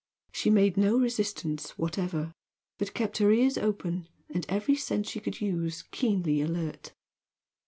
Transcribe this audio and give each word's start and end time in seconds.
She 0.31 0.49
made 0.49 0.77
no 0.77 0.97
resistance 0.97 1.77
whatever, 1.77 2.33
but 2.79 2.95
kept 2.95 3.19
her 3.19 3.29
ears 3.29 3.55
open 3.55 4.07
and 4.33 4.47
every 4.49 4.73
sense 4.75 5.11
she 5.11 5.19
could 5.19 5.39
use 5.41 5.83
keenly 5.91 6.41
alert. 6.41 6.91